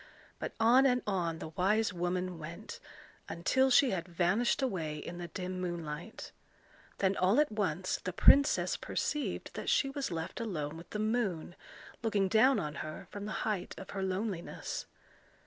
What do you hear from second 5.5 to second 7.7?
moonlight. Then all at